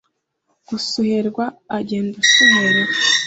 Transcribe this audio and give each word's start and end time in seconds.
gusuherwa 0.67 1.45
agenda 1.77 2.15
asuherewe 2.23 2.93